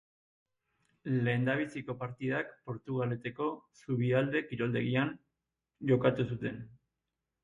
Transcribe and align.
Lehendabiziko 1.25 1.95
partidak 2.03 2.49
Portugaleteko 2.69 3.49
Zubi 3.81 4.09
Alde 4.21 4.41
kiroldegian 4.53 5.13
jokatu 5.93 6.27
zuten. 6.31 6.59